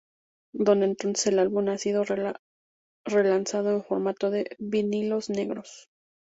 Desde 0.55 0.85
entonces, 0.85 1.27
el 1.27 1.37
álbum 1.37 1.69
ha 1.69 1.77
sido 1.77 2.03
relanzado 3.05 3.69
en 3.69 3.83
formato 3.83 4.31
de 4.31 4.55
vinilos 4.57 5.29
negros. 5.29 5.91